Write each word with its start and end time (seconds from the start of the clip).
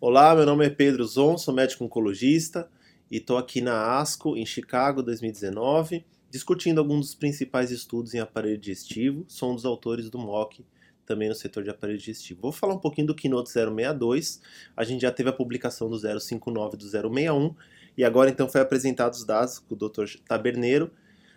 Olá, 0.00 0.32
meu 0.32 0.46
nome 0.46 0.64
é 0.64 0.70
Pedro 0.70 1.04
Zon, 1.04 1.36
sou 1.36 1.52
médico 1.52 1.84
oncologista 1.84 2.70
e 3.10 3.16
estou 3.16 3.36
aqui 3.36 3.60
na 3.60 3.98
ASCO, 3.98 4.36
em 4.36 4.46
Chicago, 4.46 5.02
2019, 5.02 6.04
discutindo 6.30 6.78
alguns 6.78 7.06
dos 7.06 7.14
principais 7.16 7.72
estudos 7.72 8.14
em 8.14 8.20
aparelho 8.20 8.56
digestivo. 8.56 9.24
Sou 9.26 9.50
um 9.50 9.56
dos 9.56 9.64
autores 9.64 10.08
do 10.08 10.16
MOC, 10.16 10.64
também 11.04 11.28
no 11.28 11.34
setor 11.34 11.64
de 11.64 11.70
aparelho 11.70 11.98
digestivo. 11.98 12.42
Vou 12.42 12.52
falar 12.52 12.74
um 12.74 12.78
pouquinho 12.78 13.08
do 13.08 13.14
Keynote 13.14 13.50
062, 13.50 14.40
a 14.76 14.84
gente 14.84 15.00
já 15.02 15.10
teve 15.10 15.30
a 15.30 15.32
publicação 15.32 15.90
do 15.90 15.98
059 15.98 16.76
e 16.76 16.78
do 16.78 16.84
061, 16.84 17.56
e 17.96 18.04
agora 18.04 18.30
então 18.30 18.48
foi 18.48 18.60
apresentado 18.60 19.14
os 19.14 19.24
dados 19.24 19.58
com 19.58 19.74
o 19.74 19.76
Dr. 19.76 20.04
Taberneiro, 20.28 20.92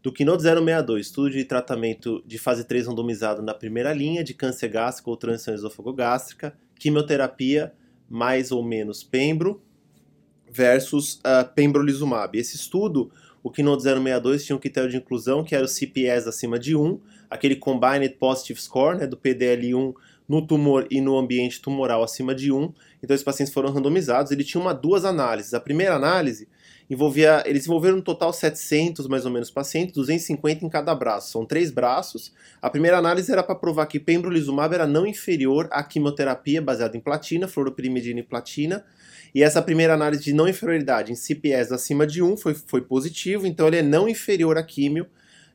do 0.00 0.12
Keynote 0.12 0.44
062, 0.44 1.06
estudo 1.06 1.30
de 1.30 1.44
tratamento 1.44 2.22
de 2.24 2.38
fase 2.38 2.62
3 2.62 2.86
randomizado 2.86 3.42
na 3.42 3.52
primeira 3.52 3.92
linha 3.92 4.22
de 4.22 4.32
câncer 4.32 4.68
gástrico 4.68 5.10
ou 5.10 5.16
transição 5.16 5.52
esofagogástrica, 5.52 6.56
quimioterapia 6.78 7.74
mais 8.08 8.52
ou 8.52 8.62
menos 8.62 9.02
pembro 9.02 9.62
versus 10.50 11.14
uh, 11.16 11.52
pembrolizumab. 11.54 12.38
Esse 12.38 12.56
estudo, 12.56 13.10
o 13.42 13.50
Keynote 13.50 13.82
062 13.82 14.44
tinha 14.44 14.56
um 14.56 14.60
critério 14.60 14.88
de 14.88 14.96
inclusão 14.96 15.42
que 15.42 15.54
era 15.54 15.64
o 15.64 15.68
CPS 15.68 16.26
acima 16.26 16.58
de 16.58 16.76
1, 16.76 17.00
aquele 17.28 17.56
Combined 17.56 18.16
Positive 18.18 18.60
Score, 18.60 18.98
né, 18.98 19.06
do 19.06 19.16
PDL1 19.16 19.94
no 20.28 20.46
tumor 20.46 20.86
e 20.90 21.00
no 21.00 21.18
ambiente 21.18 21.60
tumoral 21.60 22.02
acima 22.02 22.34
de 22.34 22.50
1. 22.50 22.72
Então, 23.02 23.14
esses 23.14 23.24
pacientes 23.24 23.52
foram 23.52 23.70
randomizados. 23.70 24.32
Ele 24.32 24.44
tinha 24.44 24.60
uma, 24.60 24.72
duas 24.72 25.04
análises. 25.04 25.54
A 25.54 25.60
primeira 25.60 25.94
análise 25.94 26.48
envolvia. 26.88 27.42
Eles 27.46 27.66
envolveram 27.66 27.96
no 27.96 28.02
total 28.02 28.32
700 28.32 29.06
mais 29.06 29.24
ou 29.24 29.30
menos 29.30 29.50
pacientes, 29.50 29.94
250 29.94 30.64
em 30.64 30.68
cada 30.68 30.94
braço. 30.94 31.30
São 31.30 31.44
três 31.44 31.70
braços. 31.70 32.32
A 32.60 32.70
primeira 32.70 32.98
análise 32.98 33.30
era 33.30 33.42
para 33.42 33.54
provar 33.54 33.86
que 33.86 34.00
pembrolizumab 34.00 34.74
era 34.74 34.86
não 34.86 35.06
inferior 35.06 35.68
à 35.70 35.82
quimioterapia 35.82 36.62
baseada 36.62 36.96
em 36.96 37.00
platina, 37.00 37.46
fluoropirimidina 37.46 38.20
e 38.20 38.22
platina. 38.22 38.84
E 39.34 39.42
essa 39.42 39.60
primeira 39.60 39.94
análise 39.94 40.22
de 40.22 40.32
não 40.32 40.48
inferioridade 40.48 41.10
em 41.10 41.16
CPS 41.16 41.72
acima 41.72 42.06
de 42.06 42.22
1 42.22 42.36
foi, 42.36 42.54
foi 42.54 42.80
positivo, 42.80 43.46
então 43.46 43.66
ele 43.66 43.78
é 43.78 43.82
não 43.82 44.08
inferior 44.08 44.56
à 44.56 44.62
químio 44.62 45.06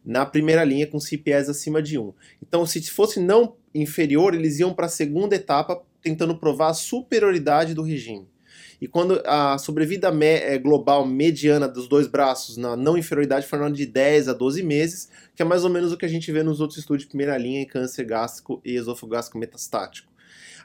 na 0.05 0.25
primeira 0.25 0.64
linha 0.64 0.88
com 0.88 1.00
CPS 1.00 1.50
acima 1.50 1.81
de 1.81 1.97
1. 1.97 2.14
Então, 2.42 2.66
se 2.66 2.81
fosse 2.89 3.19
não 3.19 3.55
inferior, 3.73 4.33
eles 4.33 4.59
iam 4.59 4.73
para 4.73 4.86
a 4.86 4.89
segunda 4.89 5.36
etapa 5.36 5.81
tentando 6.02 6.38
provar 6.38 6.69
a 6.69 6.73
superioridade 6.73 7.73
do 7.73 7.83
regime. 7.83 8.28
E 8.81 8.88
quando 8.88 9.22
a 9.25 9.58
sobrevida 9.58 10.09
é, 10.23 10.58
global 10.58 11.06
mediana 11.06 11.67
dos 11.67 11.88
dois 11.88 12.08
braços 12.08 12.56
na 12.56 12.78
não 12.78 12.97
inferioridade 12.97 13.45
for 13.45 13.72
de 13.72 13.86
10 13.86 14.30
a 14.30 14.33
12 14.33 14.64
meses, 14.64 15.09
que 15.36 15.41
é 15.41 15.45
mais 15.45 15.66
ou 15.66 15.69
menos 15.69 15.91
o 15.91 15.97
que 15.97 16.06
a 16.06 16.09
gente 16.09 16.31
vê 16.31 16.44
nos 16.44 16.61
outros 16.61 16.80
estudos 16.80 17.03
de 17.03 17.09
primeira 17.09 17.38
linha 17.38 17.61
em 17.61 17.66
câncer 17.66 18.06
gástrico 18.06 18.61
e 18.63 18.75
esofagástrico 18.75 19.38
metastático. 19.38 20.08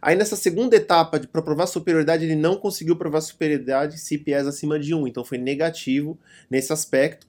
Aí 0.01 0.15
nessa 0.15 0.37
segunda 0.37 0.77
etapa, 0.77 1.19
para 1.19 1.43
provar 1.43 1.67
superioridade, 1.67 2.25
ele 2.25 2.37
não 2.37 2.57
conseguiu 2.57 2.95
provar 2.95 3.21
superioridade 3.21 3.99
CPS 3.99 4.47
acima 4.47 4.79
de 4.79 4.95
1, 4.95 5.09
então 5.09 5.25
foi 5.25 5.39
negativo 5.39 6.19
nesse 6.49 6.73
aspecto. 6.73 7.27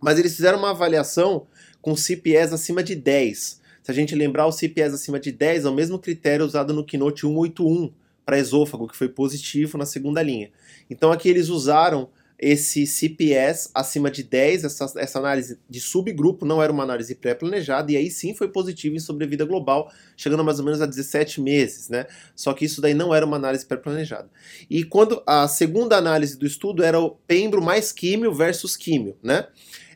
Mas 0.00 0.18
eles 0.18 0.34
fizeram 0.36 0.58
uma 0.58 0.70
avaliação 0.70 1.46
com 1.80 1.96
CPS 1.96 2.52
acima 2.52 2.82
de 2.82 2.94
10. 2.94 3.60
Se 3.82 3.90
a 3.90 3.94
gente 3.94 4.14
lembrar, 4.14 4.46
o 4.46 4.52
CPS 4.52 4.94
acima 4.94 5.18
de 5.18 5.32
10 5.32 5.64
é 5.64 5.68
o 5.68 5.74
mesmo 5.74 5.98
critério 5.98 6.44
usado 6.44 6.74
no 6.74 6.84
Keynote 6.84 7.22
181 7.22 7.92
para 8.24 8.38
esôfago, 8.38 8.86
que 8.86 8.96
foi 8.96 9.08
positivo 9.08 9.78
na 9.78 9.86
segunda 9.86 10.22
linha. 10.22 10.50
Então 10.90 11.10
aqui 11.10 11.28
eles 11.28 11.48
usaram 11.48 12.10
esse 12.38 12.86
CPS 12.86 13.70
acima 13.74 14.10
de 14.10 14.22
10, 14.22 14.64
essa, 14.64 14.92
essa 14.96 15.18
análise 15.18 15.58
de 15.68 15.80
subgrupo 15.80 16.46
não 16.46 16.62
era 16.62 16.72
uma 16.72 16.84
análise 16.84 17.14
pré-planejada, 17.14 17.90
e 17.90 17.96
aí 17.96 18.10
sim 18.10 18.32
foi 18.32 18.48
positivo 18.48 18.94
em 18.94 19.00
sobrevida 19.00 19.44
global, 19.44 19.90
chegando 20.16 20.44
mais 20.44 20.60
ou 20.60 20.64
menos 20.64 20.80
a 20.80 20.86
17 20.86 21.40
meses, 21.40 21.88
né? 21.88 22.06
Só 22.36 22.52
que 22.52 22.64
isso 22.64 22.80
daí 22.80 22.94
não 22.94 23.12
era 23.12 23.26
uma 23.26 23.36
análise 23.36 23.66
pré-planejada. 23.66 24.30
E 24.70 24.84
quando 24.84 25.20
a 25.26 25.48
segunda 25.48 25.96
análise 25.96 26.38
do 26.38 26.46
estudo 26.46 26.84
era 26.84 27.00
o 27.00 27.10
pembro 27.10 27.60
mais 27.60 27.90
químio 27.90 28.32
versus 28.32 28.76
químio, 28.76 29.16
né? 29.20 29.48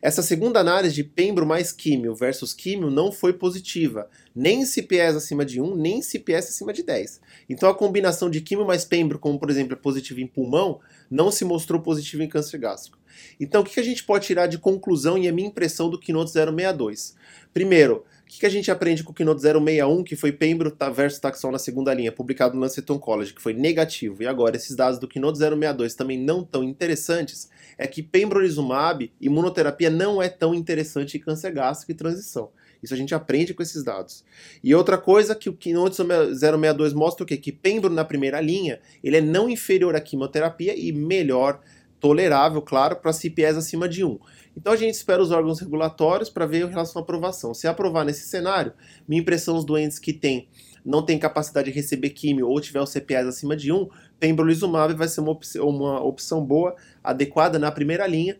Essa 0.02 0.20
segunda 0.20 0.58
análise 0.58 0.96
de 0.96 1.04
pembro 1.04 1.46
mais 1.46 1.70
químio 1.70 2.12
versus 2.12 2.52
químio 2.52 2.90
não 2.90 3.12
foi 3.12 3.32
positiva, 3.32 4.10
nem 4.34 4.62
em 4.62 4.66
CPS 4.66 5.16
acima 5.16 5.44
de 5.44 5.60
1, 5.60 5.76
nem 5.76 5.98
em 5.98 6.02
CPS 6.02 6.48
acima 6.48 6.72
de 6.72 6.82
10. 6.82 7.20
Então 7.48 7.68
a 7.68 7.74
combinação 7.74 8.28
de 8.28 8.40
químio 8.40 8.66
mais 8.66 8.84
pembro, 8.84 9.16
como 9.16 9.38
por 9.38 9.48
exemplo 9.48 9.74
é 9.74 9.76
positivo 9.76 10.18
em 10.18 10.26
pulmão, 10.26 10.80
não 11.08 11.30
se 11.30 11.44
mostrou 11.44 11.80
positivo 11.80 12.20
em 12.24 12.28
câncer 12.28 12.58
gástrico. 12.58 12.98
Então 13.38 13.62
o 13.62 13.64
que 13.64 13.78
a 13.78 13.84
gente 13.84 14.02
pode 14.02 14.26
tirar 14.26 14.48
de 14.48 14.58
conclusão 14.58 15.16
e 15.16 15.28
a 15.28 15.32
minha 15.32 15.46
impressão 15.46 15.88
do 15.88 16.00
Keynote 16.00 16.32
062? 16.32 17.14
Primeiro, 17.54 18.04
o 18.36 18.40
que 18.40 18.46
a 18.46 18.48
gente 18.48 18.70
aprende 18.70 19.04
com 19.04 19.12
o 19.12 19.14
Keynote 19.14 19.42
061, 19.42 20.02
que 20.02 20.16
foi 20.16 20.32
Pembro 20.32 20.74
versus 20.94 21.20
Taxol 21.20 21.52
na 21.52 21.58
segunda 21.58 21.92
linha, 21.92 22.10
publicado 22.10 22.54
no 22.54 22.60
Lancet 22.60 22.90
Oncology, 22.90 23.34
que 23.34 23.42
foi 23.42 23.52
negativo, 23.52 24.22
e 24.22 24.26
agora 24.26 24.56
esses 24.56 24.74
dados 24.74 24.98
do 24.98 25.06
Keynote 25.06 25.38
062 25.38 25.94
também 25.94 26.18
não 26.18 26.42
tão 26.42 26.64
interessantes, 26.64 27.50
é 27.76 27.86
que 27.86 28.02
pembrolizumab, 28.02 29.12
imunoterapia, 29.20 29.90
não 29.90 30.22
é 30.22 30.28
tão 30.28 30.54
interessante 30.54 31.18
em 31.18 31.20
câncer 31.20 31.52
gástrico 31.52 31.92
e 31.92 31.94
transição. 31.94 32.50
Isso 32.82 32.94
a 32.94 32.96
gente 32.96 33.14
aprende 33.14 33.54
com 33.54 33.62
esses 33.62 33.84
dados. 33.84 34.24
E 34.64 34.74
outra 34.74 34.98
coisa 34.98 35.36
que 35.36 35.48
o 35.48 35.52
Keynote 35.52 35.96
062 35.96 36.92
mostra 36.92 37.22
o 37.22 37.26
quê? 37.26 37.36
Que 37.36 37.52
pembro 37.52 37.92
na 37.92 38.04
primeira 38.04 38.40
linha, 38.40 38.80
ele 39.04 39.18
é 39.18 39.20
não 39.20 39.48
inferior 39.48 39.94
à 39.94 40.00
quimioterapia 40.00 40.74
e 40.76 40.90
melhor 40.90 41.60
tolerável, 42.02 42.60
claro, 42.60 42.96
para 42.96 43.12
CPS 43.12 43.56
acima 43.56 43.88
de 43.88 44.04
1. 44.04 44.18
Então 44.56 44.72
a 44.72 44.76
gente 44.76 44.94
espera 44.94 45.22
os 45.22 45.30
órgãos 45.30 45.60
regulatórios 45.60 46.28
para 46.28 46.44
ver 46.44 46.66
em 46.66 46.68
relação 46.68 47.00
à 47.00 47.02
aprovação. 47.02 47.54
Se 47.54 47.68
aprovar 47.68 48.04
nesse 48.04 48.26
cenário, 48.26 48.72
minha 49.06 49.22
impressão 49.22 49.56
os 49.56 49.64
doentes 49.64 50.00
que 50.00 50.12
têm 50.12 50.48
não 50.84 51.00
tem 51.00 51.16
capacidade 51.16 51.70
de 51.70 51.76
receber 51.76 52.10
químio 52.10 52.48
ou 52.48 52.60
tiver 52.60 52.80
o 52.80 52.86
CPS 52.86 53.28
acima 53.28 53.56
de 53.56 53.72
1, 53.72 53.88
pembrolizumab 54.18 54.92
vai 54.94 55.06
ser 55.06 55.20
uma 55.20 55.30
opção, 55.30 55.68
uma 55.68 56.02
opção 56.02 56.44
boa, 56.44 56.74
adequada 57.04 57.56
na 57.56 57.70
primeira 57.70 58.04
linha, 58.04 58.36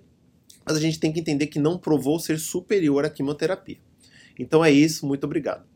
mas 0.67 0.77
a 0.77 0.81
gente 0.81 0.99
tem 0.99 1.12
que 1.12 1.21
entender 1.21 1.47
que 1.47 1.61
não 1.61 1.78
provou 1.78 2.19
ser 2.19 2.41
superior 2.41 3.05
à 3.05 3.11
quimioterapia. 3.11 3.78
Então 4.37 4.65
é 4.65 4.72
isso, 4.72 5.06
muito 5.06 5.22
obrigado. 5.22 5.72